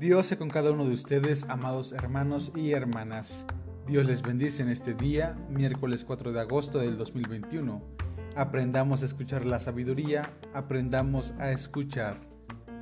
Dios 0.00 0.28
sea 0.28 0.38
con 0.38 0.48
cada 0.48 0.70
uno 0.70 0.86
de 0.86 0.94
ustedes, 0.94 1.44
amados 1.50 1.92
hermanos 1.92 2.52
y 2.56 2.72
hermanas. 2.72 3.44
Dios 3.86 4.06
les 4.06 4.22
bendice 4.22 4.62
en 4.62 4.70
este 4.70 4.94
día, 4.94 5.36
miércoles 5.50 6.04
4 6.04 6.32
de 6.32 6.40
agosto 6.40 6.78
del 6.78 6.96
2021. 6.96 7.82
Aprendamos 8.34 9.02
a 9.02 9.04
escuchar 9.04 9.44
la 9.44 9.60
sabiduría, 9.60 10.30
aprendamos 10.54 11.34
a 11.38 11.52
escuchar. 11.52 12.18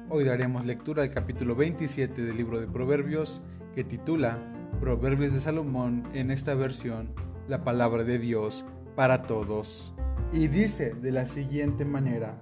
Hoy 0.09 0.23
daremos 0.23 0.65
lectura 0.65 1.03
al 1.03 1.11
capítulo 1.11 1.57
27 1.57 2.23
del 2.23 2.37
libro 2.37 2.61
de 2.61 2.69
Proverbios, 2.69 3.43
que 3.75 3.83
titula 3.83 4.39
Proverbios 4.81 5.33
de 5.33 5.41
Salomón 5.41 6.09
en 6.15 6.31
esta 6.31 6.55
versión, 6.55 7.13
la 7.49 7.65
palabra 7.65 8.05
de 8.05 8.21
Dios 8.21 8.65
para 8.95 9.25
todos. 9.25 9.93
Y 10.33 10.47
dice 10.47 10.95
de 10.95 11.11
la 11.11 11.27
siguiente 11.27 11.85
manera, 11.85 12.41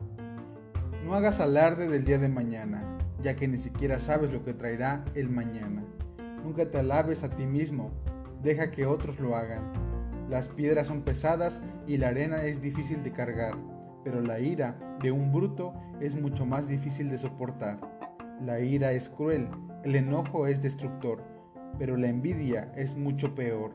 no 1.02 1.14
hagas 1.14 1.40
alarde 1.40 1.88
del 1.88 2.04
día 2.04 2.18
de 2.18 2.28
mañana 2.28 2.95
ya 3.26 3.34
que 3.34 3.48
ni 3.48 3.58
siquiera 3.58 3.98
sabes 3.98 4.30
lo 4.30 4.44
que 4.44 4.54
traerá 4.54 5.04
el 5.16 5.28
mañana. 5.28 5.82
Nunca 6.44 6.70
te 6.70 6.78
alabes 6.78 7.24
a 7.24 7.28
ti 7.28 7.44
mismo, 7.44 7.90
deja 8.40 8.70
que 8.70 8.86
otros 8.86 9.18
lo 9.18 9.34
hagan. 9.34 9.72
Las 10.30 10.48
piedras 10.48 10.86
son 10.86 11.02
pesadas 11.02 11.60
y 11.88 11.96
la 11.96 12.06
arena 12.06 12.44
es 12.44 12.62
difícil 12.62 13.02
de 13.02 13.10
cargar, 13.10 13.56
pero 14.04 14.20
la 14.20 14.38
ira 14.38 14.78
de 15.02 15.10
un 15.10 15.32
bruto 15.32 15.74
es 16.00 16.14
mucho 16.14 16.46
más 16.46 16.68
difícil 16.68 17.10
de 17.10 17.18
soportar. 17.18 17.80
La 18.40 18.60
ira 18.60 18.92
es 18.92 19.08
cruel, 19.08 19.48
el 19.82 19.96
enojo 19.96 20.46
es 20.46 20.62
destructor, 20.62 21.24
pero 21.80 21.96
la 21.96 22.06
envidia 22.06 22.72
es 22.76 22.94
mucho 22.94 23.34
peor. 23.34 23.72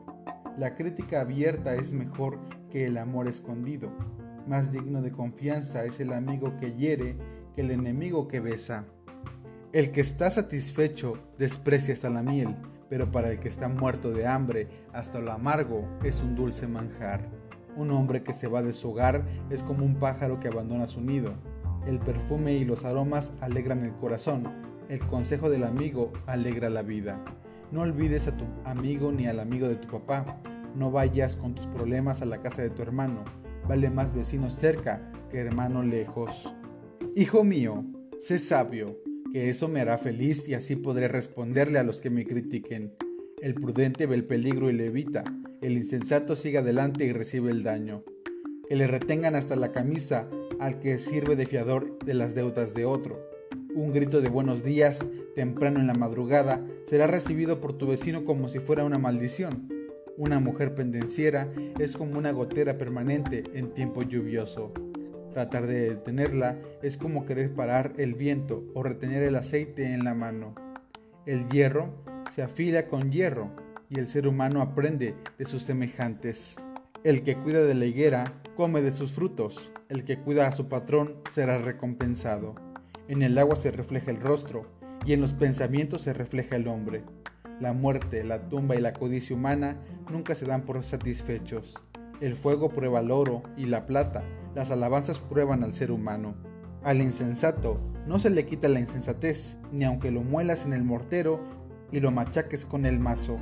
La 0.56 0.76
crítica 0.76 1.20
abierta 1.20 1.74
es 1.74 1.92
mejor 1.92 2.38
que 2.70 2.86
el 2.86 2.96
amor 2.96 3.28
escondido. 3.28 3.92
Más 4.48 4.72
digno 4.72 5.02
de 5.02 5.12
confianza 5.12 5.84
es 5.84 6.00
el 6.00 6.14
amigo 6.14 6.56
que 6.56 6.72
hiere 6.72 7.18
que 7.54 7.60
el 7.60 7.70
enemigo 7.70 8.28
que 8.28 8.40
besa. 8.40 8.86
El 9.72 9.90
que 9.90 10.02
está 10.02 10.30
satisfecho 10.30 11.14
desprecia 11.38 11.94
hasta 11.94 12.10
la 12.10 12.22
miel, 12.22 12.56
pero 12.90 13.10
para 13.10 13.30
el 13.30 13.40
que 13.40 13.48
está 13.48 13.68
muerto 13.68 14.10
de 14.10 14.26
hambre, 14.26 14.68
hasta 14.92 15.18
lo 15.18 15.32
amargo 15.32 15.88
es 16.04 16.20
un 16.20 16.34
dulce 16.34 16.66
manjar. 16.66 17.30
Un 17.74 17.90
hombre 17.90 18.22
que 18.22 18.34
se 18.34 18.48
va 18.48 18.62
de 18.62 18.74
su 18.74 18.90
hogar 18.90 19.24
es 19.48 19.62
como 19.62 19.86
un 19.86 19.94
pájaro 19.94 20.40
que 20.40 20.48
abandona 20.48 20.86
su 20.86 21.00
nido. 21.00 21.32
El 21.86 22.00
perfume 22.00 22.52
y 22.52 22.66
los 22.66 22.84
aromas 22.84 23.32
alegran 23.40 23.82
el 23.82 23.94
corazón. 23.94 24.46
El 24.90 25.00
consejo 25.06 25.48
del 25.48 25.64
amigo 25.64 26.12
alegra 26.26 26.68
la 26.68 26.82
vida. 26.82 27.24
No 27.70 27.80
olvides 27.80 28.28
a 28.28 28.36
tu 28.36 28.44
amigo 28.66 29.10
ni 29.10 29.26
al 29.26 29.40
amigo 29.40 29.68
de 29.68 29.76
tu 29.76 29.88
papá. 29.88 30.38
No 30.76 30.90
vayas 30.90 31.34
con 31.34 31.54
tus 31.54 31.66
problemas 31.68 32.20
a 32.20 32.26
la 32.26 32.42
casa 32.42 32.60
de 32.60 32.68
tu 32.68 32.82
hermano. 32.82 33.24
Vale 33.66 33.88
más 33.88 34.12
vecino 34.12 34.50
cerca 34.50 35.10
que 35.30 35.40
hermano 35.40 35.82
lejos. 35.82 36.54
Hijo 37.16 37.42
mío, 37.42 37.86
sé 38.18 38.38
sabio 38.38 39.01
que 39.32 39.48
eso 39.48 39.66
me 39.68 39.80
hará 39.80 39.96
feliz 39.96 40.46
y 40.48 40.54
así 40.54 40.76
podré 40.76 41.08
responderle 41.08 41.78
a 41.78 41.84
los 41.84 42.00
que 42.00 42.10
me 42.10 42.26
critiquen. 42.26 42.92
El 43.40 43.54
prudente 43.54 44.06
ve 44.06 44.14
el 44.14 44.24
peligro 44.24 44.70
y 44.70 44.74
le 44.74 44.86
evita, 44.86 45.24
el 45.62 45.72
insensato 45.72 46.36
sigue 46.36 46.58
adelante 46.58 47.06
y 47.06 47.12
recibe 47.12 47.50
el 47.50 47.62
daño. 47.62 48.04
Que 48.68 48.76
le 48.76 48.86
retengan 48.86 49.34
hasta 49.34 49.56
la 49.56 49.72
camisa 49.72 50.28
al 50.60 50.78
que 50.78 50.98
sirve 50.98 51.34
de 51.34 51.46
fiador 51.46 51.98
de 52.04 52.14
las 52.14 52.34
deudas 52.34 52.74
de 52.74 52.84
otro. 52.84 53.18
Un 53.74 53.92
grito 53.92 54.20
de 54.20 54.28
buenos 54.28 54.62
días, 54.62 55.08
temprano 55.34 55.80
en 55.80 55.86
la 55.86 55.94
madrugada, 55.94 56.64
será 56.84 57.06
recibido 57.06 57.60
por 57.60 57.72
tu 57.72 57.86
vecino 57.86 58.24
como 58.24 58.48
si 58.48 58.58
fuera 58.58 58.84
una 58.84 58.98
maldición. 58.98 59.68
Una 60.18 60.40
mujer 60.40 60.74
pendenciera 60.74 61.50
es 61.78 61.96
como 61.96 62.18
una 62.18 62.32
gotera 62.32 62.76
permanente 62.76 63.44
en 63.54 63.72
tiempo 63.72 64.02
lluvioso. 64.02 64.72
Tratar 65.32 65.66
de 65.66 65.90
detenerla 65.90 66.58
es 66.82 66.96
como 66.96 67.24
querer 67.24 67.54
parar 67.54 67.94
el 67.96 68.14
viento 68.14 68.64
o 68.74 68.82
retener 68.82 69.22
el 69.22 69.36
aceite 69.36 69.92
en 69.92 70.04
la 70.04 70.14
mano. 70.14 70.54
El 71.24 71.48
hierro 71.48 71.94
se 72.30 72.42
afila 72.42 72.86
con 72.88 73.10
hierro 73.10 73.50
y 73.88 73.98
el 73.98 74.08
ser 74.08 74.26
humano 74.28 74.60
aprende 74.60 75.14
de 75.38 75.44
sus 75.44 75.62
semejantes. 75.62 76.56
El 77.04 77.22
que 77.22 77.36
cuida 77.36 77.64
de 77.64 77.74
la 77.74 77.86
higuera 77.86 78.42
come 78.56 78.82
de 78.82 78.92
sus 78.92 79.12
frutos, 79.12 79.72
el 79.88 80.04
que 80.04 80.18
cuida 80.18 80.46
a 80.46 80.52
su 80.52 80.68
patrón 80.68 81.16
será 81.30 81.58
recompensado. 81.58 82.54
En 83.08 83.22
el 83.22 83.38
agua 83.38 83.56
se 83.56 83.70
refleja 83.70 84.10
el 84.10 84.20
rostro 84.20 84.66
y 85.06 85.14
en 85.14 85.20
los 85.20 85.32
pensamientos 85.32 86.02
se 86.02 86.12
refleja 86.12 86.56
el 86.56 86.68
hombre. 86.68 87.04
La 87.60 87.72
muerte, 87.72 88.24
la 88.24 88.48
tumba 88.48 88.76
y 88.76 88.80
la 88.80 88.92
codicia 88.92 89.34
humana 89.34 89.76
nunca 90.10 90.34
se 90.34 90.46
dan 90.46 90.62
por 90.62 90.82
satisfechos. 90.82 91.82
El 92.22 92.36
fuego 92.36 92.68
prueba 92.68 93.00
el 93.00 93.10
oro 93.10 93.42
y 93.56 93.64
la 93.64 93.84
plata, 93.84 94.22
las 94.54 94.70
alabanzas 94.70 95.18
prueban 95.18 95.64
al 95.64 95.74
ser 95.74 95.90
humano. 95.90 96.36
Al 96.84 97.02
insensato 97.02 97.80
no 98.06 98.20
se 98.20 98.30
le 98.30 98.46
quita 98.46 98.68
la 98.68 98.78
insensatez, 98.78 99.58
ni 99.72 99.84
aunque 99.84 100.12
lo 100.12 100.22
muelas 100.22 100.64
en 100.64 100.72
el 100.72 100.84
mortero 100.84 101.40
y 101.90 101.98
lo 101.98 102.12
machaques 102.12 102.64
con 102.64 102.86
el 102.86 103.00
mazo. 103.00 103.38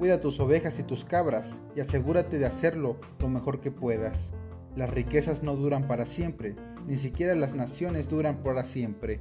Cuida 0.00 0.20
tus 0.20 0.40
ovejas 0.40 0.80
y 0.80 0.82
tus 0.82 1.04
cabras 1.04 1.62
y 1.76 1.82
asegúrate 1.82 2.40
de 2.40 2.46
hacerlo 2.46 2.96
lo 3.20 3.28
mejor 3.28 3.60
que 3.60 3.70
puedas. 3.70 4.34
Las 4.74 4.90
riquezas 4.90 5.44
no 5.44 5.54
duran 5.54 5.86
para 5.86 6.04
siempre, 6.04 6.56
ni 6.88 6.96
siquiera 6.96 7.36
las 7.36 7.54
naciones 7.54 8.08
duran 8.08 8.42
para 8.42 8.64
siempre. 8.64 9.20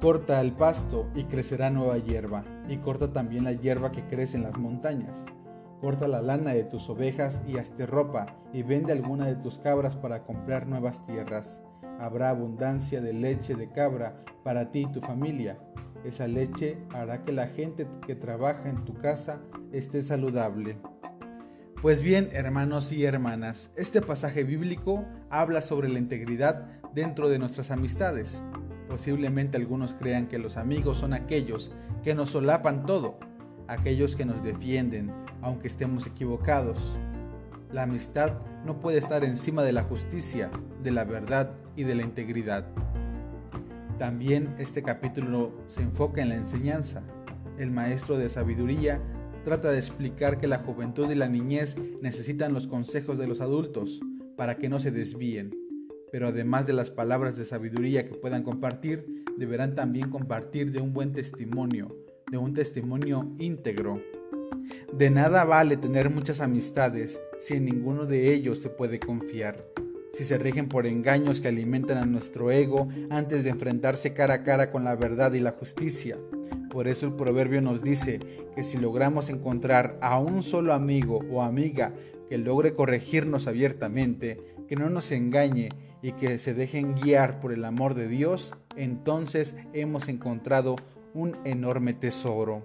Corta 0.00 0.40
el 0.40 0.52
pasto 0.52 1.10
y 1.16 1.24
crecerá 1.24 1.70
nueva 1.70 1.98
hierba, 1.98 2.44
y 2.68 2.76
corta 2.76 3.12
también 3.12 3.42
la 3.42 3.54
hierba 3.54 3.90
que 3.90 4.06
crece 4.06 4.36
en 4.36 4.44
las 4.44 4.56
montañas. 4.56 5.26
Corta 5.80 6.08
la 6.08 6.20
lana 6.22 6.54
de 6.54 6.64
tus 6.64 6.90
ovejas 6.90 7.42
y 7.46 7.58
hazte 7.58 7.86
ropa, 7.86 8.36
y 8.52 8.64
vende 8.64 8.92
alguna 8.92 9.26
de 9.26 9.36
tus 9.36 9.60
cabras 9.60 9.94
para 9.94 10.24
comprar 10.24 10.66
nuevas 10.66 11.06
tierras. 11.06 11.62
Habrá 12.00 12.30
abundancia 12.30 13.00
de 13.00 13.12
leche 13.12 13.54
de 13.54 13.68
cabra 13.70 14.24
para 14.42 14.72
ti 14.72 14.86
y 14.88 14.92
tu 14.92 15.00
familia. 15.00 15.58
Esa 16.04 16.26
leche 16.26 16.78
hará 16.92 17.22
que 17.22 17.32
la 17.32 17.46
gente 17.46 17.86
que 18.06 18.16
trabaja 18.16 18.68
en 18.68 18.84
tu 18.84 18.94
casa 18.94 19.40
esté 19.72 20.02
saludable. 20.02 20.78
Pues 21.80 22.02
bien, 22.02 22.28
hermanos 22.32 22.90
y 22.90 23.04
hermanas, 23.04 23.70
este 23.76 24.02
pasaje 24.02 24.42
bíblico 24.42 25.04
habla 25.30 25.60
sobre 25.60 25.88
la 25.88 26.00
integridad 26.00 26.66
dentro 26.92 27.28
de 27.28 27.38
nuestras 27.38 27.70
amistades. 27.70 28.42
Posiblemente 28.88 29.56
algunos 29.56 29.94
crean 29.94 30.26
que 30.26 30.38
los 30.38 30.56
amigos 30.56 30.98
son 30.98 31.12
aquellos 31.12 31.70
que 32.02 32.16
nos 32.16 32.30
solapan 32.30 32.84
todo, 32.84 33.18
aquellos 33.68 34.16
que 34.16 34.24
nos 34.24 34.42
defienden, 34.42 35.12
aunque 35.42 35.68
estemos 35.68 36.06
equivocados. 36.06 36.96
La 37.72 37.82
amistad 37.82 38.32
no 38.64 38.80
puede 38.80 38.98
estar 38.98 39.22
encima 39.24 39.62
de 39.62 39.72
la 39.72 39.84
justicia, 39.84 40.50
de 40.82 40.90
la 40.90 41.04
verdad 41.04 41.54
y 41.76 41.84
de 41.84 41.94
la 41.94 42.02
integridad. 42.02 42.66
También 43.98 44.54
este 44.58 44.82
capítulo 44.82 45.52
se 45.68 45.82
enfoca 45.82 46.22
en 46.22 46.30
la 46.30 46.36
enseñanza. 46.36 47.02
El 47.58 47.70
maestro 47.70 48.16
de 48.16 48.28
sabiduría 48.28 49.00
trata 49.44 49.70
de 49.70 49.78
explicar 49.78 50.38
que 50.38 50.46
la 50.46 50.58
juventud 50.58 51.10
y 51.10 51.14
la 51.14 51.28
niñez 51.28 51.76
necesitan 52.00 52.54
los 52.54 52.66
consejos 52.66 53.18
de 53.18 53.26
los 53.26 53.40
adultos 53.40 54.00
para 54.36 54.56
que 54.56 54.68
no 54.68 54.78
se 54.80 54.90
desvíen. 54.90 55.54
Pero 56.10 56.28
además 56.28 56.66
de 56.66 56.72
las 56.72 56.90
palabras 56.90 57.36
de 57.36 57.44
sabiduría 57.44 58.08
que 58.08 58.14
puedan 58.14 58.44
compartir, 58.44 59.24
deberán 59.36 59.74
también 59.74 60.10
compartir 60.10 60.72
de 60.72 60.80
un 60.80 60.94
buen 60.94 61.12
testimonio, 61.12 61.94
de 62.30 62.38
un 62.38 62.54
testimonio 62.54 63.26
íntegro. 63.38 64.02
De 64.92 65.10
nada 65.10 65.44
vale 65.44 65.76
tener 65.76 66.10
muchas 66.10 66.40
amistades 66.40 67.20
si 67.38 67.54
en 67.54 67.64
ninguno 67.64 68.06
de 68.06 68.32
ellos 68.32 68.60
se 68.60 68.70
puede 68.70 68.98
confiar, 68.98 69.64
si 70.12 70.24
se 70.24 70.38
rigen 70.38 70.68
por 70.68 70.86
engaños 70.86 71.40
que 71.40 71.48
alimentan 71.48 71.98
a 71.98 72.06
nuestro 72.06 72.50
ego 72.50 72.88
antes 73.10 73.44
de 73.44 73.50
enfrentarse 73.50 74.12
cara 74.12 74.34
a 74.34 74.42
cara 74.42 74.70
con 74.70 74.84
la 74.84 74.94
verdad 74.96 75.32
y 75.32 75.40
la 75.40 75.52
justicia. 75.52 76.18
Por 76.70 76.86
eso 76.86 77.06
el 77.06 77.14
proverbio 77.14 77.62
nos 77.62 77.82
dice 77.82 78.20
que 78.54 78.62
si 78.62 78.78
logramos 78.78 79.30
encontrar 79.30 79.98
a 80.02 80.18
un 80.18 80.42
solo 80.42 80.74
amigo 80.74 81.20
o 81.30 81.42
amiga 81.42 81.92
que 82.28 82.36
logre 82.36 82.74
corregirnos 82.74 83.46
abiertamente, 83.46 84.38
que 84.68 84.76
no 84.76 84.90
nos 84.90 85.10
engañe 85.12 85.70
y 86.02 86.12
que 86.12 86.38
se 86.38 86.52
dejen 86.52 86.94
guiar 86.94 87.40
por 87.40 87.52
el 87.52 87.64
amor 87.64 87.94
de 87.94 88.06
Dios, 88.06 88.54
entonces 88.76 89.56
hemos 89.72 90.08
encontrado 90.08 90.76
un 91.18 91.36
enorme 91.44 91.94
tesoro. 91.94 92.62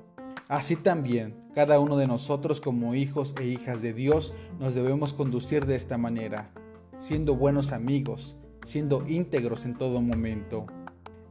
Así 0.47 0.75
también, 0.75 1.35
cada 1.55 1.79
uno 1.79 1.97
de 1.97 2.05
nosotros 2.05 2.61
como 2.61 2.94
hijos 2.94 3.33
e 3.41 3.47
hijas 3.47 3.81
de 3.81 3.94
Dios 3.94 4.35
nos 4.59 4.75
debemos 4.75 5.11
conducir 5.11 5.65
de 5.65 5.75
esta 5.75 5.97
manera, 5.97 6.51
siendo 7.00 7.35
buenos 7.35 7.71
amigos, 7.71 8.38
siendo 8.63 9.07
íntegros 9.07 9.65
en 9.65 9.75
todo 9.75 10.01
momento. 10.01 10.67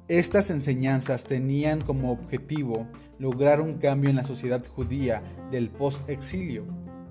Estas 0.09 0.51
enseñanzas 0.51 1.23
tenían 1.23 1.81
como 1.83 2.11
objetivo 2.11 2.89
lograr 3.21 3.61
un 3.61 3.75
cambio 3.75 4.11
en 4.11 4.17
la 4.17 4.25
sociedad 4.25 4.67
judía 4.67 5.23
del 5.53 5.71
post-exilio 5.71 6.65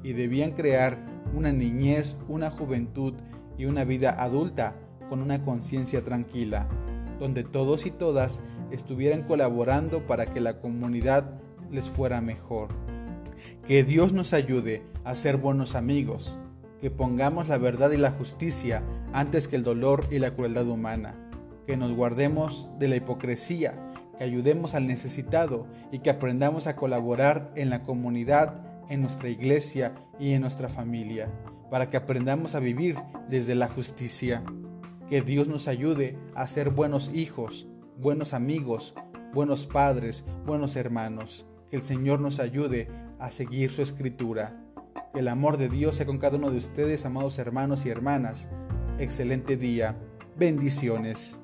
y 0.04 0.12
debían 0.12 0.52
crear 0.52 0.98
una 1.34 1.54
niñez, 1.54 2.18
una 2.28 2.52
juventud 2.52 3.14
y 3.58 3.64
una 3.64 3.86
vida 3.86 4.22
adulta 4.22 4.76
con 5.08 5.22
una 5.22 5.42
conciencia 5.46 6.04
tranquila, 6.04 6.68
donde 7.18 7.46
todos 7.46 7.86
y 7.86 7.92
todas 7.92 8.42
estuvieran 8.72 9.24
colaborando 9.24 10.06
para 10.08 10.26
que 10.26 10.42
la 10.42 10.60
comunidad 10.60 11.40
les 11.72 11.86
fuera 11.86 12.22
mejor. 12.22 12.70
Que 13.68 13.84
Dios 13.84 14.14
nos 14.14 14.34
ayude 14.34 14.84
a 15.04 15.16
ser 15.16 15.38
buenos 15.38 15.76
amigos, 15.76 16.38
que 16.80 16.92
pongamos 16.92 17.48
la 17.48 17.58
verdad 17.58 17.92
y 17.92 17.98
la 17.98 18.12
justicia 18.12 18.84
antes 19.14 19.48
que 19.48 19.56
el 19.56 19.64
dolor 19.64 20.06
y 20.12 20.20
la 20.20 20.34
crueldad 20.34 20.68
humana, 20.68 21.16
que 21.66 21.78
nos 21.78 21.94
guardemos 21.94 22.70
de 22.80 22.88
la 22.88 22.96
hipocresía, 22.96 23.74
que 24.18 24.24
ayudemos 24.24 24.76
al 24.76 24.88
necesitado 24.88 25.68
y 25.92 26.00
que 26.00 26.10
aprendamos 26.10 26.68
a 26.68 26.76
colaborar 26.76 27.52
en 27.56 27.70
la 27.70 27.84
comunidad, 27.84 28.62
en 28.90 29.02
nuestra 29.02 29.30
iglesia 29.30 29.94
y 30.20 30.34
en 30.34 30.42
nuestra 30.42 30.70
familia, 30.70 31.30
para 31.70 31.90
que 31.90 31.98
aprendamos 31.98 32.56
a 32.56 32.60
vivir 32.60 32.98
desde 33.30 33.56
la 33.56 33.68
justicia. 33.68 34.44
Que 35.08 35.22
Dios 35.22 35.48
nos 35.48 35.68
ayude 35.68 36.18
a 36.36 36.48
ser 36.48 36.70
buenos 36.70 37.12
hijos, 37.14 37.68
buenos 37.98 38.34
amigos, 38.34 38.94
buenos 39.34 39.66
padres, 39.68 40.26
buenos 40.46 40.76
hermanos. 40.76 41.46
Que 41.70 41.78
el 41.78 41.84
Señor 41.84 42.20
nos 42.20 42.40
ayude 42.40 42.90
a 43.20 43.32
seguir 43.32 43.72
su 43.72 43.82
escritura. 43.82 44.62
Que 45.14 45.20
el 45.20 45.28
amor 45.28 45.58
de 45.58 45.70
Dios 45.70 45.96
sea 45.96 46.06
con 46.06 46.18
cada 46.18 46.38
uno 46.38 46.52
de 46.52 46.58
ustedes, 46.58 47.06
amados 47.06 47.40
hermanos 47.40 47.86
y 47.86 47.90
hermanas. 47.90 48.50
Excelente 48.98 49.58
día. 49.58 49.98
Bendiciones. 50.38 51.41